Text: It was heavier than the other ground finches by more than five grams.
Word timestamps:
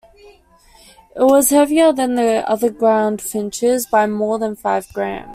It 1.15 1.21
was 1.21 1.51
heavier 1.51 1.93
than 1.93 2.15
the 2.15 2.43
other 2.49 2.71
ground 2.71 3.21
finches 3.21 3.85
by 3.85 4.07
more 4.07 4.39
than 4.39 4.55
five 4.55 4.91
grams. 4.93 5.29